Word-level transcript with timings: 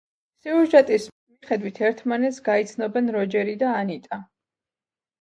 სიუჟეტის 0.45 1.05
მიხედვით, 1.17 1.83
ერთმანეთს 1.91 2.41
გაიცნობენ 2.51 3.15
როჯერი 3.21 3.57
და 3.65 3.79
ანიტა. 3.87 4.25